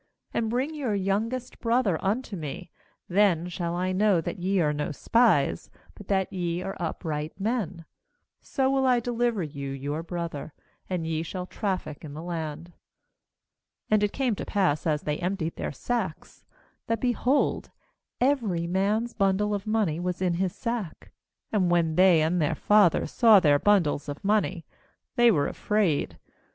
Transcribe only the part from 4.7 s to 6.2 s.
no spies, but